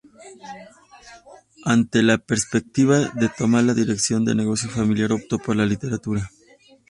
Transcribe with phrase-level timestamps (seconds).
[1.63, 6.27] Ante la perspectiva de tomar la dirección del negocio familiar, optó por la literatura.